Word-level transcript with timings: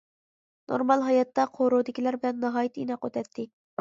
نورمال 0.71 1.03
ھاياتتا 1.07 1.45
قورۇدىكىلەر 1.57 2.19
بىلەن 2.25 2.43
ناھايىتى 2.47 2.85
ئىناق 2.87 3.07
ئۆتەتتى. 3.11 3.47